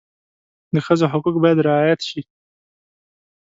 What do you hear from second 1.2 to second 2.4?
باید رعایت شي.